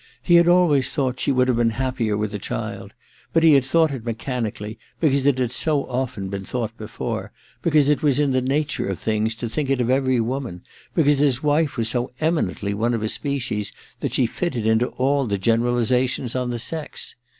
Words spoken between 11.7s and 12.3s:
was so